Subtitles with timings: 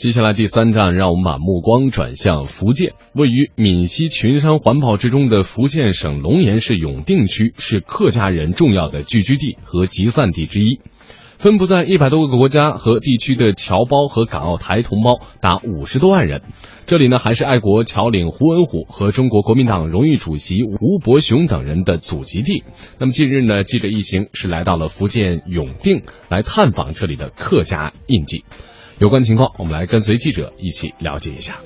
[0.00, 2.94] 接下来第三站，让我们把目光转向福建。
[3.12, 10.80] 位于闽西群山环抱之中的福建省龙岩市永定区，是客家人重要的聚居地和集散地之一。
[11.36, 16.40] 分布在一百多个国家和地区的侨胞和港澳台同胞达五十多万人。
[16.86, 22.64] 这里呢，还是爱国侨领胡文虎和中国国民党荣誉主席吴伯雄等人的祖籍地。
[22.98, 28.46] 那么近日呢，记者一行是来到了福建永定，来探访这里的客家印记。
[29.00, 31.56] 有关情况，我们来跟随记者一起了解一下。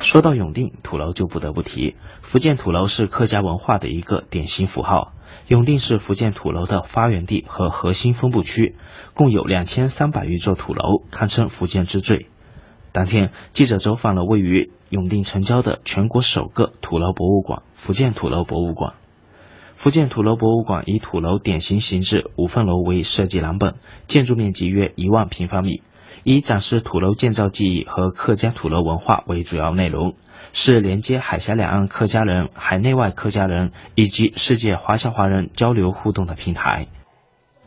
[0.00, 5.12] 说到永定土楼，就不得不提福建土楼是客家文化的一个典型符号。
[5.48, 8.74] 永定是福建土楼的发源地和核心分布区，
[9.12, 12.28] 共有两千三百余座土楼，堪称福建之最。
[12.92, 18.94] 当天，记者走访了位于永定城郊的全国首个土楼博物馆——福建土楼博物馆。
[19.82, 23.74] 福建土楼博物馆以土楼典型形制五凤楼为设计蓝本，
[24.06, 25.82] 建筑面积约一万平方米，
[26.22, 30.14] 以展示土楼建造技艺和客家土楼文化为主要内容，
[30.52, 36.86] 是连接海峡两岸客家人、海内外客家人以及世界华侨华人交流互动的平台。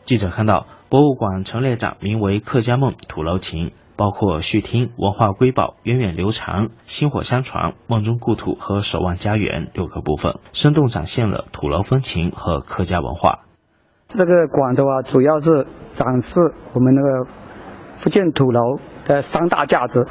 [0.06, 3.68] 记者看到，博物馆陈列展名为《客家梦土楼情》。
[3.96, 13.40] 包括序厅、文化瑰宝、源远流长、薪火相传、梦中故土和守望家园六个部分，生动展现了土楼风情和客家文化。
[14.08, 17.30] 这个馆的话，主要是展示我们那个
[17.98, 20.06] 福建土楼的三大价值。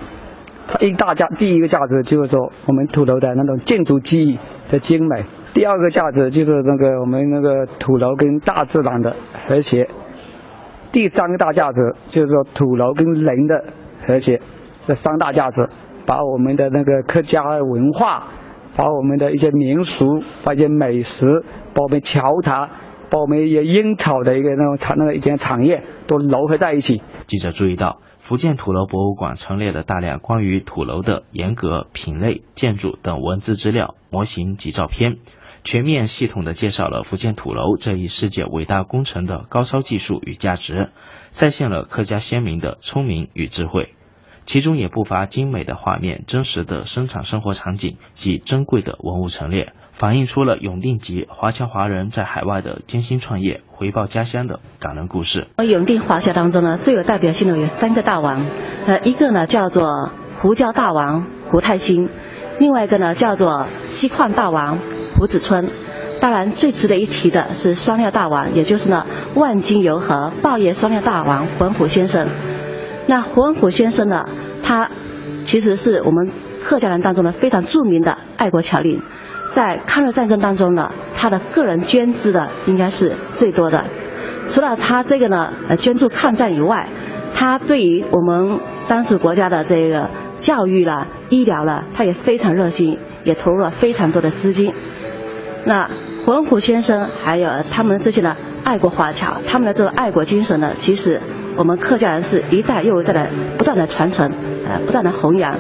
[0.68, 9.16] 它一大价，第一个价值就是说我们土楼的那种建筑技艺的精美；第二个价值就是那个我们那个土楼跟大自然的
[9.48, 9.88] 和谐。
[10.96, 13.66] 第三个大价值就是说土楼跟人的
[14.08, 14.40] 和谐，
[14.88, 15.70] 这三大价值
[16.06, 18.28] 把我们的那个客家文化，
[18.78, 22.70] 把我们的一些民俗，把一些美食，把我们桥塔，
[23.10, 27.02] 把我们一些烟草的一个那种产那个一些产业都糅合在一起。
[27.28, 35.18] 记者注意到，福建土楼博物馆陈列了大量关于土楼的严格、品类、建筑等文字资料、模型及照片。
[35.66, 40.92] 全面系统的介绍了福建土楼这一世界伟大工程的高超技术与价值，
[41.32, 43.96] 再现了客家先民的聪明与智慧，
[44.46, 55.48] 其中也不乏精美的画面、真实的生产生活场景及珍贵的文物陈列，反映出了永定籍华侨华人在海外的艰辛创业、回报家乡的感人故事。
[55.68, 58.46] 永定华侨当中呢，最有代表性的有三个大王，
[58.86, 60.12] 呃，一个呢叫做
[60.42, 62.08] 胡椒大王胡太兴，
[62.60, 64.78] 另外一个呢叫做锡矿大王。
[65.18, 65.70] 胡子村，
[66.20, 72.28] 当然最值得一提的是双料大王，也就是呢万金油和报业双料大王胡文虎先生。
[73.08, 74.28] 那胡文虎先生呢，
[74.62, 74.90] 他
[75.46, 76.30] 其实是我们
[76.64, 79.02] 客家人当中的非常著名的爱国侨领，
[79.54, 83.86] 在抗日战争当中呢，他的个人捐资的应该是最多的。
[84.52, 86.88] 除了他这个呢呃捐助抗战以外，
[87.34, 90.10] 他对于我们当时国家的这个
[90.42, 94.74] 教育了、医疗了，他也非常热心，也投入了非常多的资金。
[95.66, 95.90] 那
[96.28, 101.20] 文虎先生还有他们这些呢爱国华侨，他们的这种爱国精神呢，其实
[101.58, 104.32] 我们客家人是一代又一代的不断的传承，
[104.66, 105.60] 呃，不断的弘扬。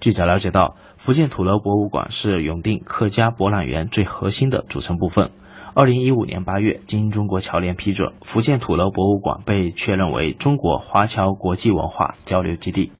[0.00, 5.30] 记者了解到，福建土楼博物馆是永定客家博览园最核心的组成部分。
[5.72, 12.88] 二零一五年八月，经中国侨联批准，福建土楼博物馆被确认为中国华侨国际文化交流基地。